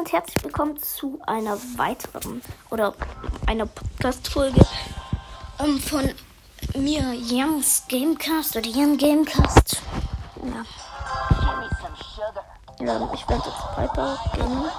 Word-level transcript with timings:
und 0.00 0.12
herzlich 0.12 0.42
willkommen 0.42 0.78
zu 0.78 1.20
einer 1.26 1.58
weiteren 1.76 2.40
oder 2.70 2.94
einer 3.46 3.66
Podcast-Folge 3.66 4.64
ähm, 5.58 5.78
von 5.78 6.14
mir, 6.74 7.02
Youngs 7.30 7.82
Gamecast 7.86 8.56
oder 8.56 8.66
Young 8.66 8.96
Gamecast. 8.96 9.82
Ja. 10.42 10.64
ja 12.86 13.10
ich 13.12 13.28
werde 13.28 13.42
jetzt 13.44 13.74
Piper 13.76 14.18
gehen. 14.32 14.70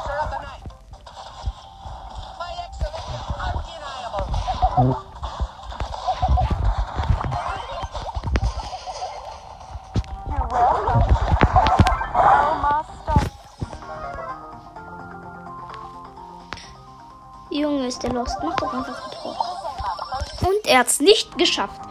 Ist 17.91 18.03
der 18.03 18.13
Lost. 18.13 18.37
Mach 18.41 18.55
doch 18.55 18.73
einfach 18.73 19.05
ein 19.05 19.11
Tor. 19.21 20.49
Und 20.49 20.65
er 20.67 20.79
hat 20.79 20.87
es 20.87 21.01
nicht 21.01 21.37
geschafft. 21.37 21.81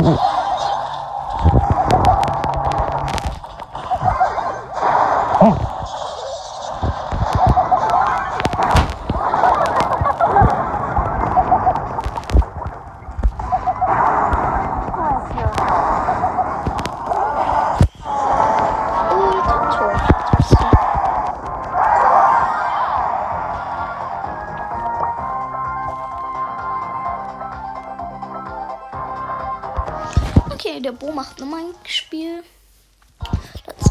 Oh. 0.00 0.37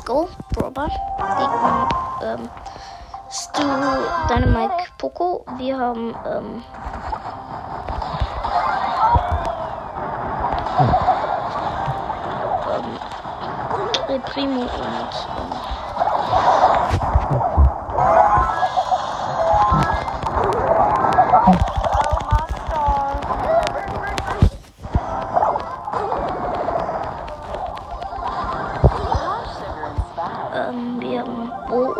Go, 0.07 0.29
Brother. 0.53 0.87
Gegen 1.37 2.41
ähm, 2.41 2.49
Stu, 3.29 3.61
Dynamite, 4.29 4.85
Poco. 4.97 5.45
Wir 5.57 5.77
haben 5.77 6.15
ähm, 6.25 6.63
ähm, 14.09 14.21
Primo 14.23 14.61
und 14.61 14.69
ähm, 14.69 15.66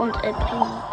und 0.08 0.24
El 0.24 0.87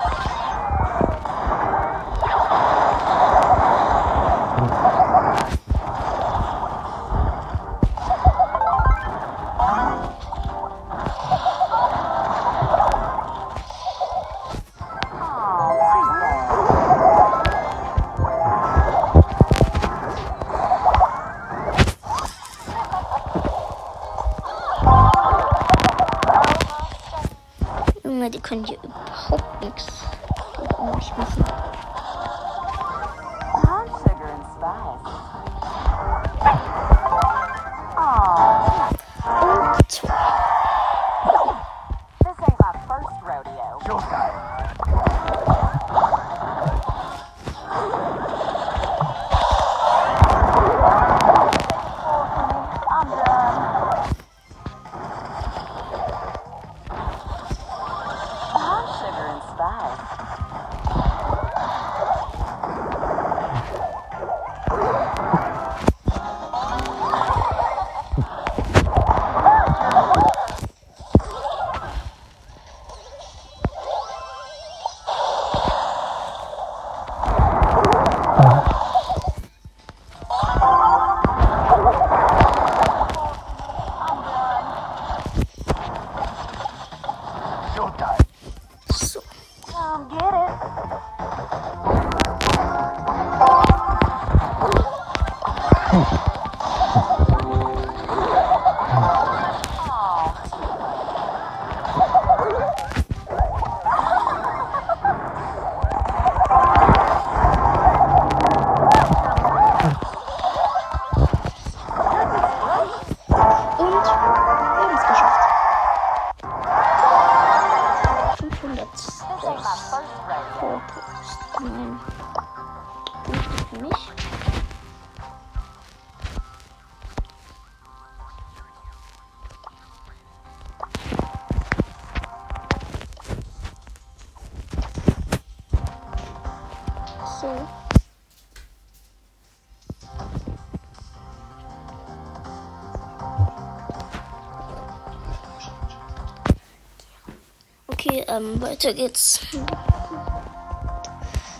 Okay, 148.06 148.22
ähm, 148.28 148.60
weiter 148.60 148.92
geht's. 148.92 149.40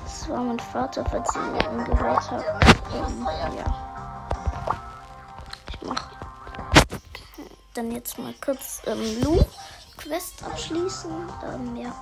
Das 0.05 0.29
war 0.29 0.43
mein 0.43 0.61
Vater, 0.61 1.02
falls 1.06 1.35
ihr 1.35 1.70
ihn 1.70 1.85
gehört 1.85 2.31
habt. 2.31 2.44
Ähm, 2.94 3.26
ja. 3.56 3.64
Ich 5.70 5.81
mach 5.81 6.11
dann 7.73 7.91
jetzt 7.93 8.19
mal 8.19 8.35
kurz 8.44 8.82
ähm, 8.85 9.23
Lu 9.23 9.43
Quest 9.96 10.44
abschließen. 10.44 11.11
Ähm, 11.50 11.76
ja. 11.76 11.94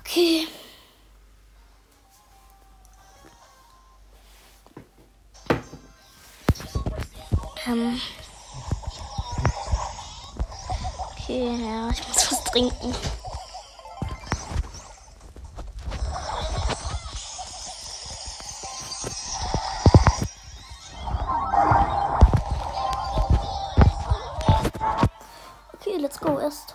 Okay. 0.00 0.46
Ähm. 7.66 8.00
Okay, 11.32 11.64
ja, 11.64 11.88
ich 11.88 12.08
muss 12.08 12.30
was 12.30 12.44
trinken. 12.44 12.94
Okay, 25.72 25.96
let's 25.96 26.20
go, 26.20 26.38
erst. 26.38 26.74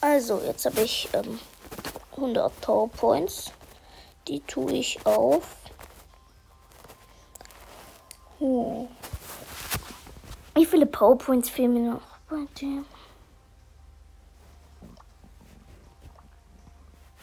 Also, 0.00 0.40
jetzt 0.46 0.64
habe 0.64 0.80
ich 0.82 1.08
ähm, 1.12 1.40
100 2.12 2.60
Power 2.60 2.88
Points. 2.88 3.52
Die 4.28 4.40
tue 4.40 4.72
ich 4.72 5.04
auf. 5.04 5.56
Hm. 8.38 8.88
Wie 10.54 10.66
viele 10.66 10.86
Power 10.86 11.18
Points 11.18 11.48
fehlen 11.50 11.74
mir 11.74 11.92
noch 11.92 12.18
bei 12.28 12.44
dem? 12.60 12.84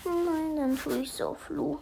Nein, 0.03 0.55
dann 0.57 0.77
tue 0.77 0.97
ich 0.97 1.11
es 1.11 1.21
auf 1.21 1.49
Lu. 1.49 1.77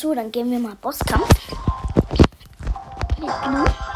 So, 0.00 0.14
dann 0.14 0.30
gehen 0.30 0.48
wir 0.48 0.60
mal 0.60 0.76
Bosskampf. 0.80 1.28
Mit. 3.18 3.87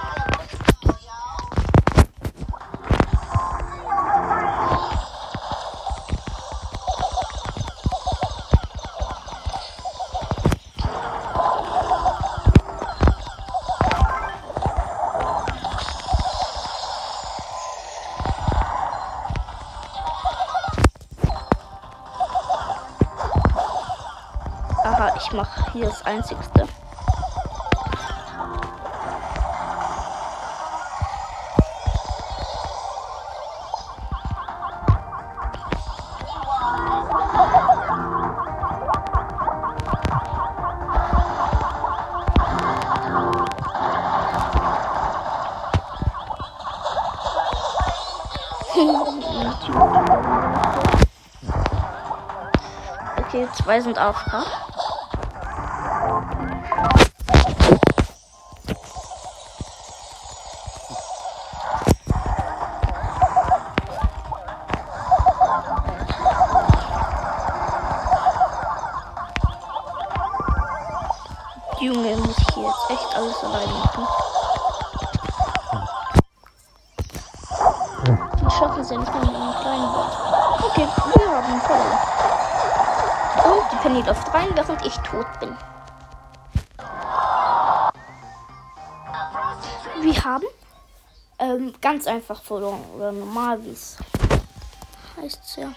Aha, 24.84 25.12
ich 25.16 25.32
mache 25.32 25.72
hier 25.72 25.86
das 25.86 26.04
Einzigste. 26.04 26.66
Okay, 53.32 53.48
zwei 53.54 53.80
sind 53.80 53.96
AFK. 53.96 54.44
Alles 73.42 73.54
alleine 73.54 73.72
machen. 73.72 74.06
Die 78.40 78.50
schaffen 78.50 78.80
es 78.80 78.90
ja 78.90 78.98
nicht 78.98 79.12
mal 79.12 79.20
mit 79.20 79.34
einem 79.34 79.54
kleinen 79.60 79.92
Bot. 79.92 80.12
Okay, 80.64 80.88
wir 81.14 81.30
haben 81.30 81.60
verloren. 81.60 81.98
Und 83.44 83.72
die 83.72 83.76
Penny 83.76 84.02
läuft 84.02 84.34
rein, 84.34 84.48
während 84.54 84.86
ich 84.86 84.96
tot 84.98 85.26
bin. 85.40 85.56
Wir 90.00 90.24
haben 90.24 90.44
ähm, 91.38 91.74
ganz 91.80 92.06
einfach 92.06 92.42
verloren. 92.42 92.84
Oder 92.96 93.12
normal, 93.12 93.62
wie 93.64 93.70
es 93.70 93.98
heißt 95.16 95.56
ja. 95.58 95.68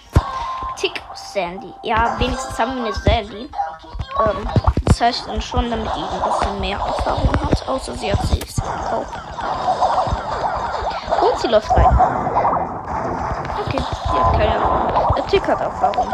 Tick 0.78 1.02
Sandy. 1.14 1.74
Ja, 1.84 2.20
wenigstens 2.20 2.58
haben 2.58 2.76
wir 2.76 2.86
eine 2.86 2.94
Sandy. 2.94 3.50
Ähm, 4.20 4.50
heißt 5.02 5.28
dann 5.28 5.42
schon, 5.42 5.70
damit 5.70 5.88
die 5.96 6.02
ein 6.02 6.24
bisschen 6.24 6.60
mehr 6.60 6.78
Erfahrung 6.78 7.30
hat. 7.42 7.68
Außer 7.68 7.96
sie 7.96 8.12
hat 8.12 8.22
sich 8.28 8.40
gekauft. 8.40 9.14
Und 11.22 11.40
sie 11.40 11.48
läuft 11.48 11.72
rein. 11.72 11.86
Okay, 13.66 13.80
sie 13.80 14.18
hat 14.18 14.32
keine 14.34 14.54
Erfahrung. 14.54 15.16
Der 15.16 15.28
Tick 15.28 15.48
hat 15.48 15.62
Erfahrung. 15.62 16.14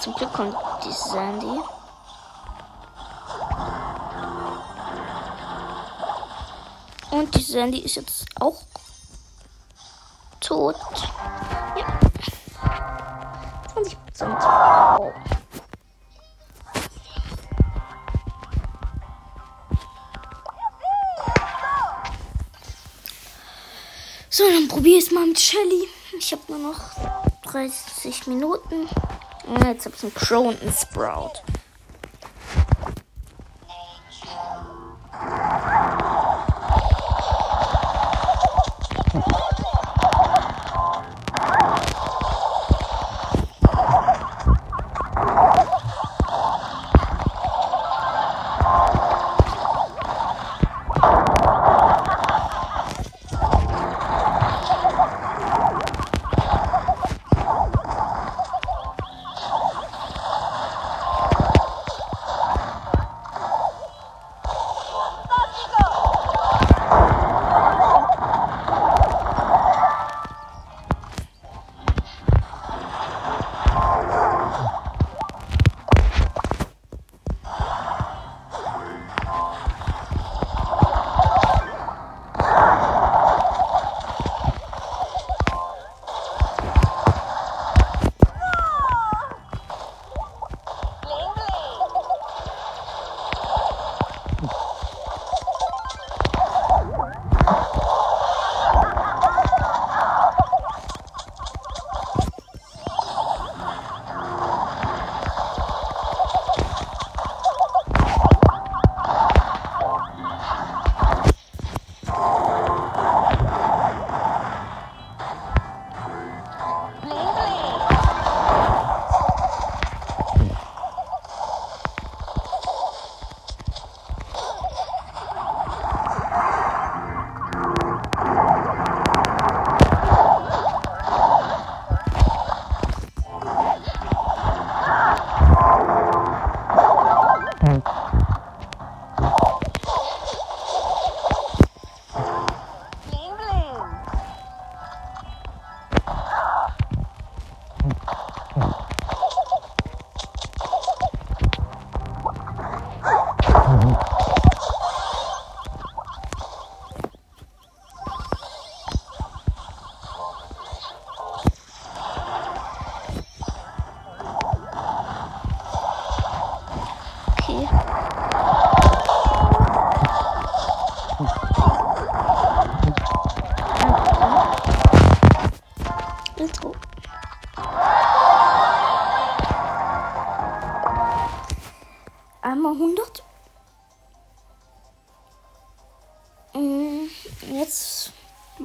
Zum 0.00 0.14
Glück 0.14 0.32
kommt 0.32 0.56
die 0.84 0.92
Sandy. 0.92 1.60
Und 7.10 7.34
die 7.34 7.42
Sandy 7.42 7.80
ist 7.80 7.96
jetzt 7.96 8.24
auch 8.40 8.62
tot. 10.40 10.76
Ja. 11.76 11.86
20 13.72 14.04
Prozent. 14.04 14.38
Oh. 14.98 15.12
So, 24.30 24.44
dann 24.44 24.68
probier 24.68 24.98
es 24.98 25.10
mal 25.10 25.26
mit 25.26 25.38
Shelly. 25.38 25.88
Ich 26.18 26.32
habe 26.32 26.42
nur 26.48 26.72
noch 26.72 26.80
30 27.42 28.28
Minuten. 28.28 28.88
Jetzt 29.58 29.86
habe 29.86 29.96
ich 29.96 30.02
einen 30.04 30.14
Crow 30.14 30.46
und 30.46 30.62
einen 30.62 30.72
Sprout. 30.72 31.42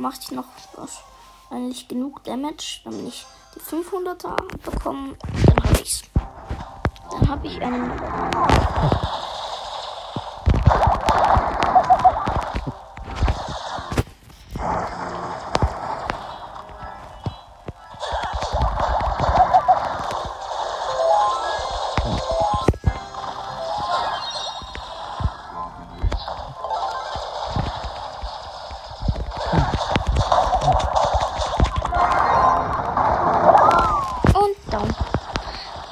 Mache 0.06 0.20
ich 0.22 0.32
noch 0.32 0.46
wahrscheinlich 0.76 1.88
genug 1.88 2.24
Damage, 2.26 2.82
damit 2.84 3.08
ich 3.08 3.26
die 3.56 3.60
500er 3.60 4.36
bekomme. 4.64 5.18
Dann 5.48 5.64
habe 5.64 5.82
ich's. 5.82 6.04
Dann 7.10 7.28
habe 7.28 7.48
ich 7.48 7.60
einen. 7.60 7.92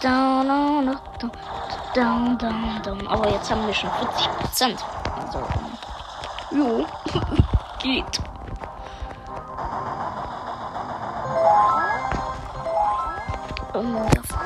Down, 0.03 0.47
down, 0.47 0.99
down, 1.95 2.37
down, 2.37 2.81
down. 2.83 3.07
Aber 3.07 3.31
jetzt 3.31 3.49
haben 3.49 3.65
wir 3.65 3.73
schon 3.73 3.89
40 3.89 4.27
Prozent. 4.37 4.85
Also, 5.15 5.41
jo, 6.51 6.85
geht. 7.81 8.19
Ähm, 13.73 13.95
ja, 13.95 14.42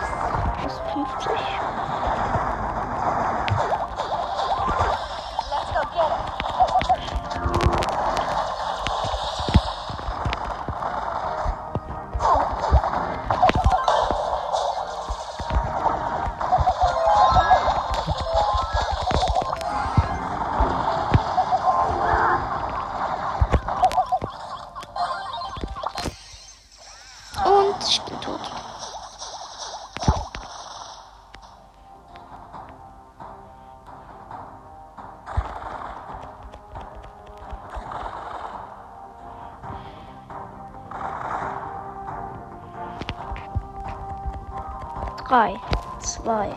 I 45.39 45.55
spy 46.01 46.49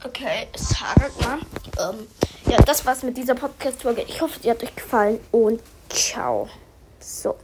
Okay, 0.03 0.47
es 0.53 0.79
hagelt 0.79 1.19
mal. 1.21 1.39
Ähm, 1.79 2.07
ja, 2.45 2.57
das 2.57 2.85
war's 2.85 3.03
mit 3.03 3.17
dieser 3.17 3.35
Podcast-Folge. 3.35 4.03
Ich 4.03 4.21
hoffe, 4.21 4.39
die 4.39 4.49
hat 4.49 4.61
euch 4.63 4.75
gefallen 4.75 5.19
und 5.31 5.61
ciao. 5.89 6.49
So. 6.99 7.35